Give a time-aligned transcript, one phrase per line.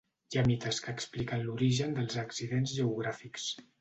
[0.35, 3.47] Hi ha mites que expliquen l'origen dels accidents geogràfics.